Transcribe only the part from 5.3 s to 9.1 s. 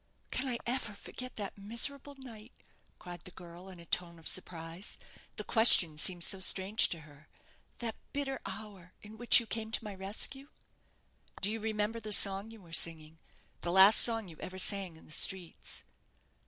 the question seemed so strange to her "that bitter hour,